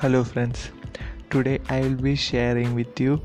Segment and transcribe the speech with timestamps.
[0.00, 0.72] Hello, friends.
[1.30, 3.18] Today I will be sharing with you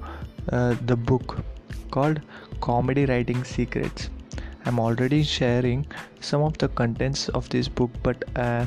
[0.54, 1.44] uh, the book
[1.92, 2.22] called
[2.62, 4.10] Comedy Writing Secrets.
[4.66, 5.86] I'm already sharing
[6.22, 8.66] some of the contents of this book, but uh,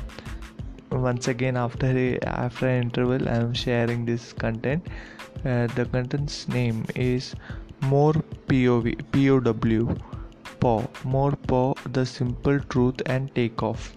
[0.92, 4.86] once again after a, after an interval, I'm sharing this content.
[5.42, 7.34] Uh, the content's name is
[7.80, 8.12] More
[8.48, 9.96] POV POW
[10.60, 13.96] POW More POW The Simple Truth and Takeoff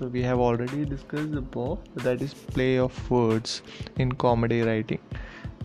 [0.00, 1.78] so we have already discussed the POW
[2.08, 3.62] that is play of words
[3.98, 5.00] in comedy writing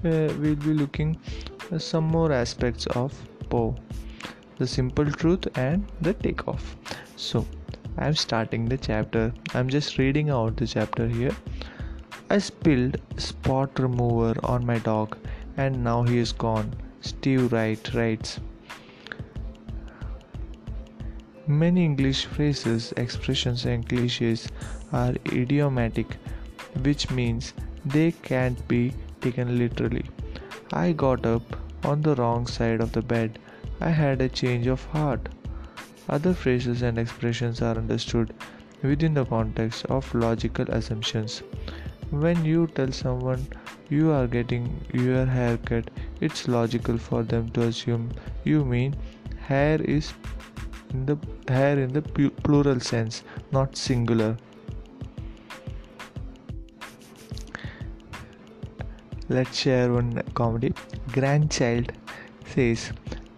[0.03, 1.17] uh, we'll be looking
[1.77, 3.13] some more aspects of
[3.49, 3.75] POW
[4.57, 6.75] the simple truth and the takeoff.
[7.15, 7.45] So
[7.97, 9.33] i'm starting the chapter.
[9.53, 11.35] I'm just reading out the chapter here.
[12.29, 15.17] I spilled spot remover on my dog
[15.57, 16.73] and now he is gone.
[17.01, 18.39] Steve wright writes
[21.47, 24.47] Many English phrases, expressions, and cliches
[24.91, 26.17] are idiomatic,
[26.81, 27.53] which means
[27.85, 30.05] they can't be taken literally.
[30.73, 33.37] I got up on the wrong side of the bed.
[33.79, 35.29] I had a change of heart.
[36.09, 38.33] Other phrases and expressions are understood
[38.81, 41.43] within the context of logical assumptions.
[42.09, 43.47] When you tell someone
[43.89, 45.91] you are getting your hair cut,
[46.21, 48.11] it's logical for them to assume
[48.43, 48.95] you mean
[49.37, 50.11] hair is
[50.95, 51.17] in the
[51.53, 52.01] hair in the
[52.47, 54.37] plural sense, not singular.
[59.27, 60.73] Let's share one comedy.
[61.11, 61.91] Grandchild
[62.53, 62.91] says,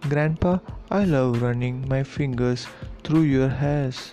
[0.08, 0.58] Grandpa,
[0.90, 2.66] I love running my fingers
[3.04, 4.12] through your hairs.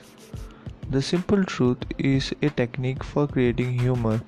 [0.90, 4.22] The simple truth is a technique for creating humor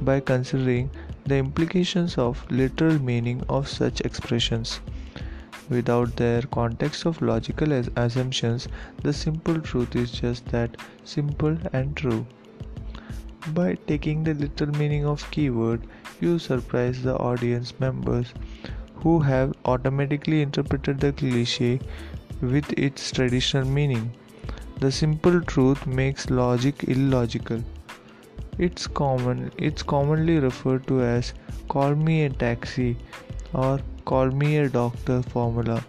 [0.00, 0.90] by considering
[1.24, 4.80] the implications of literal meaning of such expressions.
[5.68, 8.68] Without their context of logical assumptions,
[9.02, 12.26] the simple truth is just that simple and true.
[13.54, 15.82] By taking the literal meaning of keyword,
[16.20, 18.34] you surprise the audience members
[18.96, 21.80] who have automatically interpreted the cliche
[22.40, 24.12] with its traditional meaning.
[24.80, 27.62] The simple truth makes logic illogical.
[28.58, 31.34] It's common it's commonly referred to as
[31.68, 32.96] call me a taxi
[33.52, 35.84] or call me a doctor formula.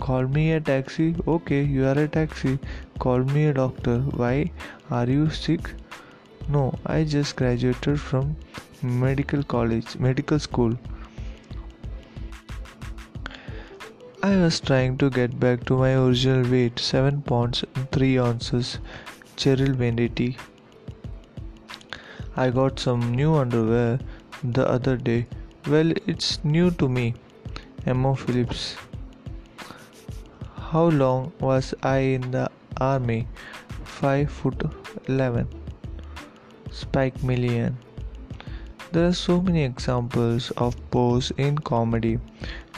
[0.00, 1.14] Call me a taxi.
[1.26, 2.58] Okay, you are a taxi.
[2.98, 3.98] Call me a doctor.
[3.98, 4.50] Why?
[4.90, 5.72] Are you sick?
[6.48, 8.36] No, I just graduated from
[8.82, 10.76] medical college, medical school.
[14.22, 18.78] I was trying to get back to my original weight 7 pounds 3 ounces.
[19.36, 20.36] Cheryl Venditti.
[22.36, 23.98] I got some new underwear
[24.44, 25.26] the other day.
[25.68, 27.14] Well, it's new to me.
[27.84, 28.76] Emma Phillips.
[30.56, 32.50] How long was I in the
[32.80, 33.28] army?
[33.84, 34.62] 5 foot
[35.06, 35.46] 11.
[36.70, 37.76] Spike Milligan.
[38.92, 42.18] There are so many examples of POWs in comedy.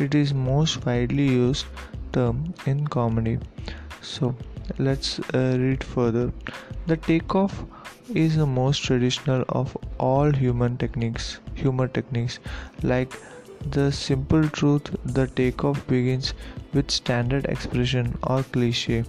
[0.01, 1.67] It is most widely used
[2.13, 3.39] term in comedy.
[4.01, 4.35] So
[4.79, 6.33] let's uh, read further.
[6.89, 7.65] The takeoff
[8.15, 12.39] is the most traditional of all human techniques, humor techniques
[12.83, 13.13] like
[13.71, 16.35] the simple truth the takeoff begins
[16.73, 19.05] with standard expression or cliche,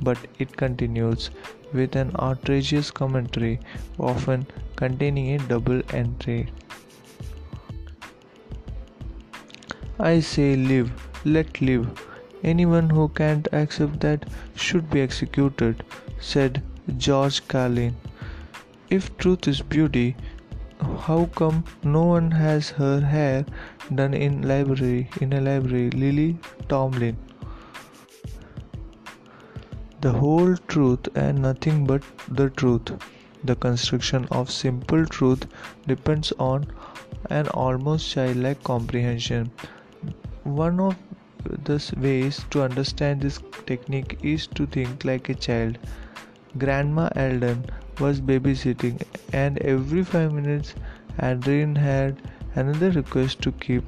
[0.00, 1.30] but it continues
[1.72, 3.60] with an outrageous commentary,
[3.98, 6.46] often containing a double entendre.
[9.98, 10.90] I say live,
[11.24, 12.08] let live.
[12.44, 15.84] Anyone who can't accept that should be executed,
[16.20, 16.62] said
[16.96, 17.96] George Carlin.
[18.90, 20.16] If truth is beauty,
[21.00, 23.44] how come no one has her hair
[23.94, 25.90] done in library in a library?
[25.90, 26.38] Lily
[26.68, 27.18] tomlin.
[30.00, 32.92] The whole truth and nothing but the truth.
[33.44, 35.46] The construction of simple truth
[35.86, 36.66] depends on
[37.28, 39.50] an almost childlike comprehension.
[40.44, 40.96] One of
[41.64, 45.78] the ways to understand this technique is to think like a child
[46.58, 47.64] grandma Alden
[48.00, 49.02] was babysitting
[49.32, 50.74] and every 5 minutes
[51.20, 52.22] Adrienne had
[52.54, 53.84] another request to keep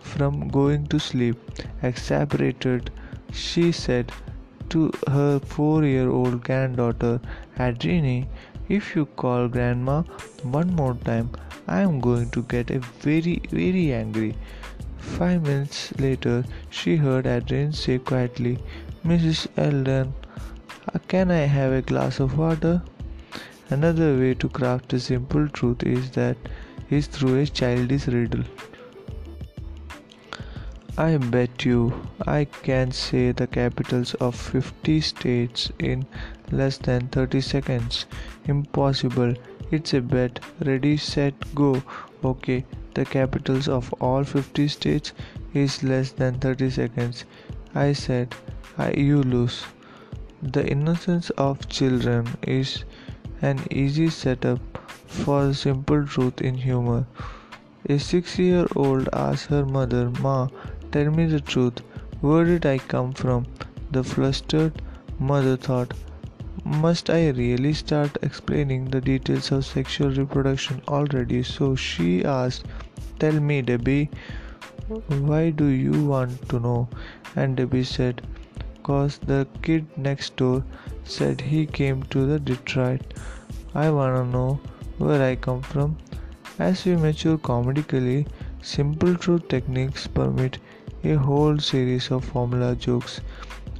[0.00, 1.36] from going to sleep.
[1.82, 2.90] Exasperated,
[3.32, 4.12] she said
[4.70, 7.20] to her four year old granddaughter,
[7.58, 8.26] Adrienne,
[8.68, 10.02] if you call grandma
[10.42, 11.30] one more time,
[11.66, 14.36] I am going to get a very, very angry.
[14.98, 18.58] Five minutes later, she heard Adrienne say quietly,
[19.04, 19.48] Mrs.
[19.56, 20.12] Eldon,
[21.08, 22.82] can I have a glass of water?
[23.68, 26.36] Another way to craft a simple truth is that
[26.90, 28.44] is through a childish riddle.
[30.98, 31.94] I bet you
[32.26, 36.04] I can say the capitals of 50 states in
[36.50, 38.06] less than 30 seconds.
[38.46, 39.34] Impossible.
[39.70, 40.40] It's a bet.
[40.64, 41.82] Ready, set, go.
[42.24, 42.64] Okay,
[42.94, 45.12] the capitals of all 50 states
[45.54, 47.24] is less than 30 seconds.
[47.74, 48.34] I said,
[48.76, 49.62] I, you lose.
[50.42, 52.84] The innocence of children is
[53.42, 54.58] an easy setup
[55.06, 57.04] for simple truth in humor.
[57.88, 60.48] A six year old asked her mother, Ma,
[60.92, 61.82] tell me the truth.
[62.22, 63.44] Where did I come from?
[63.90, 64.80] The flustered
[65.18, 65.92] mother thought,
[66.64, 71.42] Must I really start explaining the details of sexual reproduction already?
[71.42, 72.64] So she asked,
[73.18, 74.08] Tell me, Debbie,
[75.08, 76.88] why do you want to know?
[77.36, 78.22] And Debbie said,
[78.82, 80.64] Cause the kid next door
[81.04, 83.14] said he came to the Detroit.
[83.74, 84.60] I wanna know
[84.98, 85.96] where I come from.
[86.58, 88.26] As we mature comedically,
[88.62, 90.58] simple truth techniques permit
[91.04, 93.20] a whole series of formula jokes.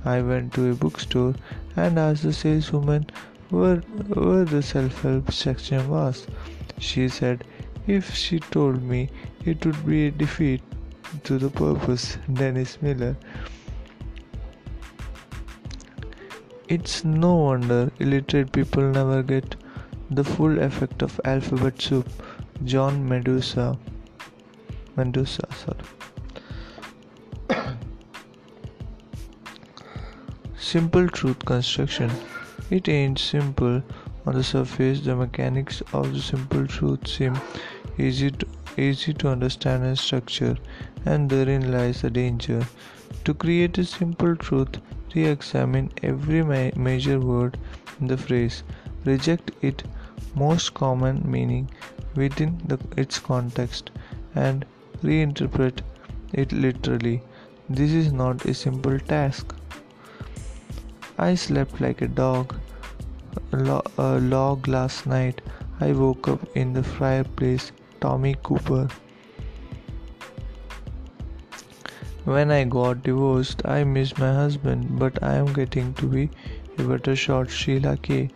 [0.04, 1.34] I went to a bookstore
[1.76, 3.06] and asked the saleswoman
[3.50, 3.76] where,
[4.08, 6.26] where the self help section was.
[6.78, 7.44] She said
[7.86, 9.08] if she told me
[9.44, 10.62] it would be a defeat
[11.24, 12.18] to the purpose.
[12.32, 13.16] Dennis Miller.
[16.74, 19.56] It's no wonder illiterate people never get
[20.08, 22.08] the full effect of alphabet soup.
[22.64, 23.76] John Medusa.
[24.94, 25.80] Medusa, sorry.
[30.56, 32.08] Simple truth construction.
[32.70, 33.82] It ain't simple.
[34.26, 37.36] On the surface, the mechanics of the simple truth seem
[37.98, 38.46] easy to,
[38.76, 40.56] easy to understand and structure,
[41.04, 42.64] and therein lies the danger.
[43.24, 44.78] To create a simple truth,
[45.14, 47.58] re examine every ma- major word
[48.00, 48.62] in the phrase,
[49.04, 49.84] reject its
[50.34, 51.70] most common meaning
[52.14, 53.90] within the, its context,
[54.34, 54.64] and
[55.02, 55.80] reinterpret
[56.32, 57.22] it literally.
[57.68, 59.54] This is not a simple task.
[61.18, 62.54] I slept like a dog
[63.52, 65.40] a log last night.
[65.80, 67.72] I woke up in the fireplace.
[68.00, 68.88] Tommy Cooper.
[72.24, 76.30] When I got divorced, I missed my husband, but I am getting to be
[76.78, 78.30] a better shot, Sheila K.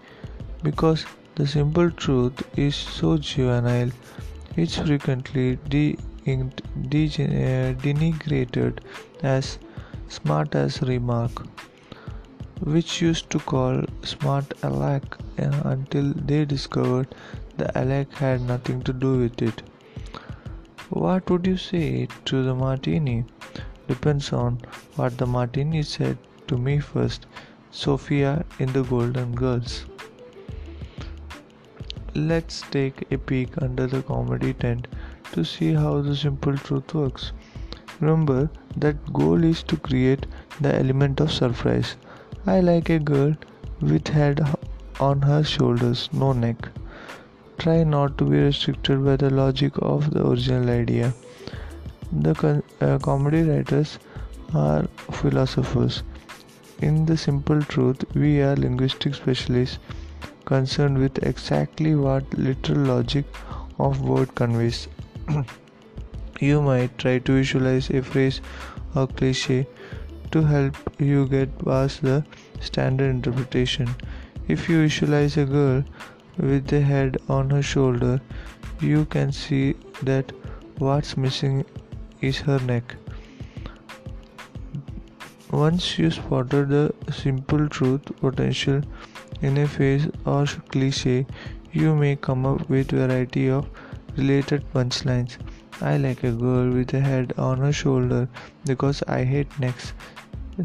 [0.63, 3.91] Because the simple truth is so juvenile,
[4.57, 8.79] it's frequently de- de- eh, denigrated
[9.23, 9.59] as
[10.09, 11.47] smart as remark
[12.61, 17.15] which used to call smart Alec until they discovered
[17.59, 19.63] the Alec had nothing to do with it.
[20.89, 23.27] What would you say to the martini?
[23.89, 24.61] Depends on
[24.97, 27.27] what the martini said to me first.
[27.71, 29.85] Sophia in the Golden Girls.
[32.15, 34.87] Let's take a peek under the comedy tent
[35.33, 37.33] to see how the simple truth works.
[38.01, 40.27] Remember that goal is to create
[40.61, 41.97] the element of surprise.
[42.47, 43.35] I like a girl
[43.81, 44.41] with head
[45.01, 46.69] on her shoulders, no neck.
[47.59, 51.13] Try not to be restricted by the logic of the original idea.
[52.17, 53.99] The uh, comedy writers
[54.55, 56.05] are philosophers.
[56.81, 59.81] In the simple truth, we are linguistic specialists
[60.45, 63.25] concerned with exactly what literal logic
[63.81, 64.87] of word conveys.
[66.41, 68.41] you might try to visualize a phrase
[68.95, 69.67] or cliche
[70.31, 72.25] to help you get past the
[72.61, 73.89] standard interpretation.
[74.47, 75.83] If you visualize a girl
[76.39, 78.21] with the head on her shoulder,
[78.81, 80.31] you can see that
[80.79, 81.65] what's missing
[82.29, 82.97] is her neck.
[85.51, 88.81] Once you spotted the simple truth potential
[89.43, 91.27] in a phrase or cliche,
[91.73, 93.69] you may come up with variety of
[94.17, 95.37] related punchlines.
[95.81, 98.29] I like a girl with a head on her shoulder
[98.65, 99.93] because I hate necks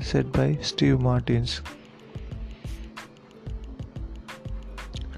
[0.01, 1.61] said by Steve Martins.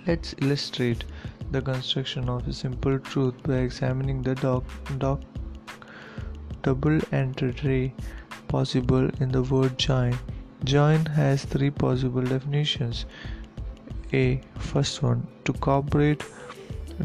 [0.08, 1.04] Let's illustrate
[1.52, 4.64] the construction of a simple truth by examining the doc,
[4.98, 5.20] doc
[6.64, 7.92] double entendre
[8.48, 10.18] possible in the word join.
[10.64, 13.06] Join has three possible definitions.
[14.14, 14.42] A.
[14.58, 16.24] First one to cooperate,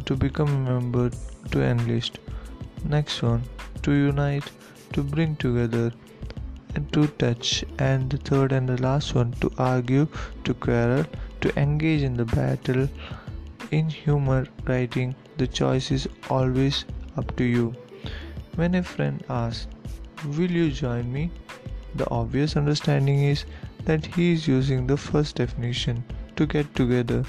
[0.05, 1.11] to become a member,
[1.53, 2.19] to enlist.
[2.85, 3.43] Next one
[3.83, 4.51] to unite,
[4.93, 5.93] to bring together
[6.75, 10.07] and to touch, and the third and the last one to argue,
[10.45, 11.05] to quarrel,
[11.41, 12.89] to engage in the battle.
[13.71, 16.85] In humor writing, the choice is always
[17.17, 17.75] up to you.
[18.57, 19.67] When a friend asks,
[20.25, 21.31] Will you join me?
[21.95, 23.45] The obvious understanding is
[23.85, 26.03] that he is using the first definition
[26.37, 27.23] to get together.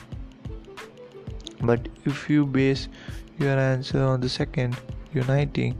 [1.61, 2.87] But if you base
[3.39, 4.77] your answer on the second,
[5.13, 5.75] uniting,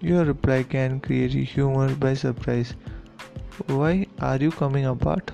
[0.00, 2.72] your reply can create humor by surprise.
[3.66, 5.30] Why are you coming apart?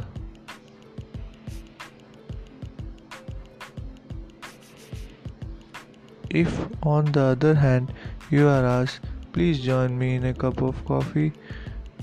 [6.30, 7.92] If, on the other hand,
[8.30, 9.00] you are asked,
[9.32, 11.32] please join me in a cup of coffee,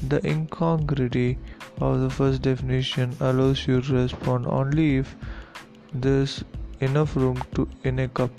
[0.07, 1.37] the incongruity
[1.79, 5.15] of the first definition allows you to respond only if
[5.93, 6.43] there's
[6.79, 8.31] enough room to in a cup.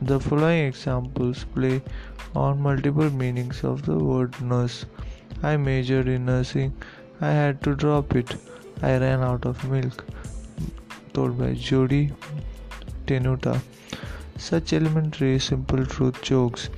[0.00, 1.82] The following examples play
[2.34, 4.86] on multiple meanings of the word nurse.
[5.42, 6.72] I majored in nursing.
[7.20, 8.36] I had to drop it.
[8.82, 10.04] I ran out of milk.
[11.12, 12.12] Told by Judy
[13.06, 13.60] Tenuta.
[14.38, 16.70] Such elementary simple truth jokes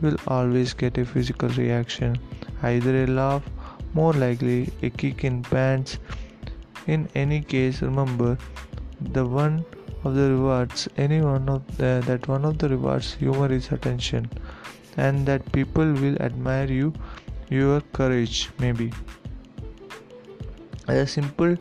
[0.00, 2.16] will always get a physical reaction,
[2.62, 3.42] either a laugh,
[3.94, 5.98] more likely a kick in pants.
[6.86, 8.38] In any case, remember
[9.00, 9.64] the one
[10.04, 14.30] of the rewards any one of the, that one of the rewards humor is attention.
[14.96, 16.94] And that people will admire you
[17.48, 18.92] your courage maybe.
[20.86, 21.56] A simple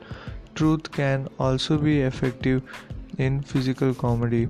[0.54, 2.62] truth can also be effective
[3.18, 4.48] in physical comedy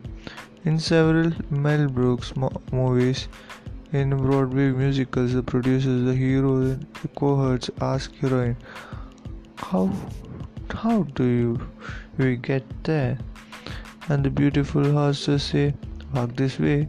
[0.69, 1.31] in several
[1.65, 3.27] mel brooks mo- movies
[4.01, 8.57] in broadway musicals the producers the hero and the cohorts ask heroine
[9.69, 9.83] how
[10.83, 11.51] how do you
[12.17, 13.17] we get there
[14.09, 15.73] and the beautiful hostess say,
[16.13, 16.87] Walk this way.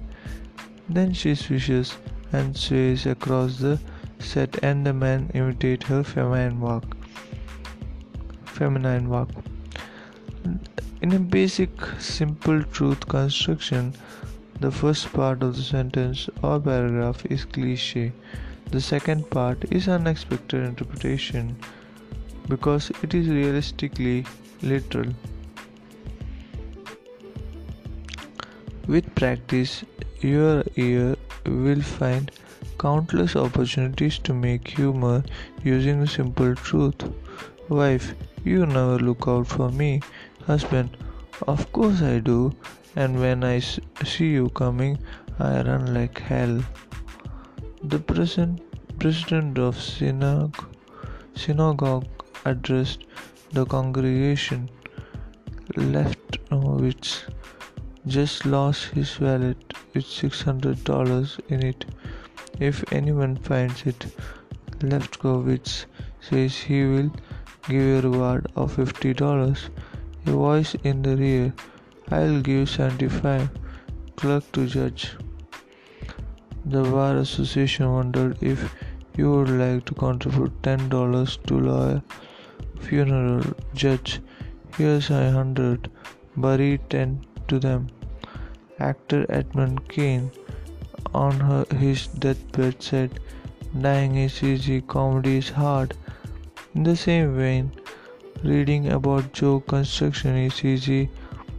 [0.89, 1.97] Then she swishes
[2.33, 3.79] and sways across the
[4.19, 6.97] set and the men imitate her feminine walk.
[8.47, 9.29] Feminine walk.
[11.03, 13.95] In a basic simple truth construction,
[14.61, 18.13] the first part of the sentence or paragraph is cliche.
[18.71, 21.57] The second part is unexpected interpretation
[22.49, 24.27] because it is realistically
[24.63, 25.13] literal.
[28.87, 29.85] With practice,
[30.21, 31.17] your ear
[31.47, 32.31] will find
[32.79, 35.23] countless opportunities to make humor
[35.65, 37.03] using simple truth.
[37.69, 40.01] Wife, you never look out for me.
[40.50, 40.97] Husband,
[41.47, 42.52] of course I do.
[42.97, 44.99] And when I see you coming,
[45.38, 46.54] I run like hell.
[47.85, 48.61] The present
[48.99, 50.57] president of synagogue,
[51.37, 52.09] synagogue
[52.45, 53.04] addressed
[53.52, 54.69] the congregation.
[55.76, 57.12] Left which
[58.09, 61.85] just lost his wallet with $600 in it.
[62.59, 64.07] If anyone finds it,
[64.80, 65.87] Lefkowitz
[66.21, 67.12] says he will
[67.69, 69.71] give a reward of $50.
[70.27, 71.53] A voice in the rear,
[72.11, 73.49] I'll give 75.
[74.17, 75.12] Clerk to judge.
[76.65, 78.75] The Bar Association wondered if
[79.17, 82.03] you would like to contribute $10 to lawyer
[82.81, 83.43] funeral
[83.75, 84.21] judge.
[84.77, 85.91] Here's a hundred.
[86.37, 87.89] Bury 10 to them.
[88.79, 90.31] Actor Edmund Kean,
[91.15, 93.21] on her, his deathbed, said,
[93.79, 95.95] Dying is easy, comedy is hard.
[96.75, 97.73] In the same vein,
[98.43, 101.09] reading about joke construction is easy,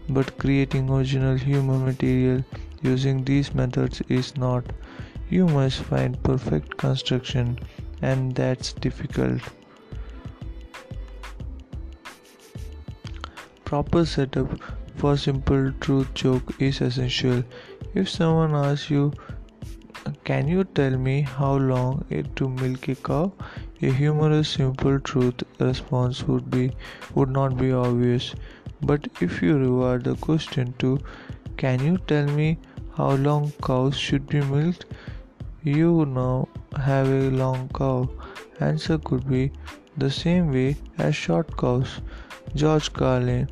[0.10, 2.44] but creating original humor material
[2.82, 4.66] using these methods is not.
[5.30, 7.60] You must find perfect construction,
[8.02, 9.42] and that's difficult.
[13.64, 14.60] Proper setup
[14.96, 17.44] for simple truth joke is essential.
[17.94, 19.14] If someone asks you,
[20.24, 23.32] Can you tell me how long it to milk a cow?
[23.82, 26.72] A humorous simple truth response would be
[27.16, 28.34] would not be obvious.
[28.82, 30.92] But if you reward the question to
[31.58, 32.50] Can you tell me
[32.98, 34.86] how long cows should be milked?
[35.64, 36.48] You now
[36.90, 38.10] have a long cow.
[38.60, 39.52] Answer could be
[39.98, 42.02] the same way as short cows.
[42.56, 43.50] George Carlin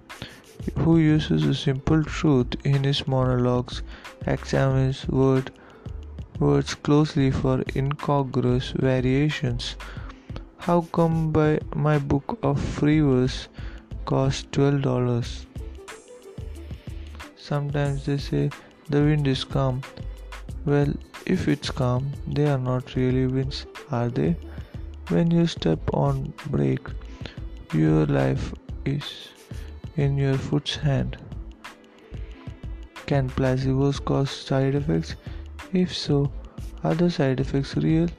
[0.78, 3.82] who uses a simple truth in his monologues,
[4.28, 5.52] examines word,
[6.40, 9.76] words closely for incongruous variations.
[10.60, 13.48] How come by my book of free verse
[14.06, 15.46] costs twelve dollars?
[17.38, 18.50] Sometimes they say
[18.89, 19.82] the wind is calm.
[20.66, 20.94] Well,
[21.25, 24.36] if it's calm, they are not really winds, are they?
[25.08, 26.88] When you step on brake,
[27.74, 28.54] your life
[28.86, 29.30] is
[29.96, 31.18] in your foot's hand.
[33.06, 35.16] Can placebos cause side effects?
[35.72, 36.32] If so,
[36.84, 38.10] are the side effects real?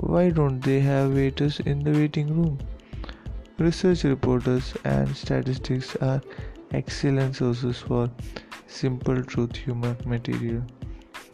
[0.00, 2.58] Why don't they have waiters in the waiting room?
[3.58, 6.22] Research reporters and statistics are
[6.70, 8.08] excellent sources for
[8.68, 10.62] simple truth humor material.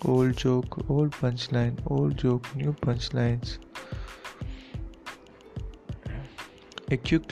[0.06, 3.58] Old joke, old punchline, old joke, new punchlines.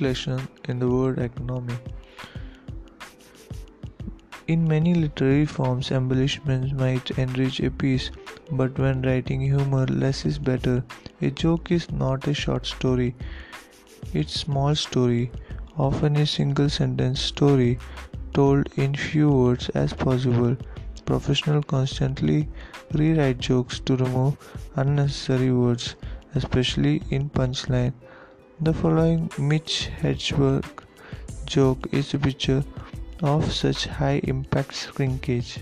[0.00, 1.74] Lesson in the word economy.
[4.48, 8.10] In many literary forms, embellishments might enrich a piece,
[8.50, 10.84] but when writing humor, less is better.
[11.22, 13.14] A joke is not a short story,
[14.12, 15.30] it's small story,
[15.78, 17.78] often a single sentence story
[18.34, 20.56] told in few words as possible.
[21.04, 22.48] professionals constantly
[22.94, 24.36] rewrite jokes to remove
[24.76, 25.94] unnecessary words,
[26.34, 27.92] especially in punchline.
[28.60, 30.64] The following Mitch Hedberg
[31.46, 32.64] joke is a picture
[33.22, 35.58] of such high impact shrinkage.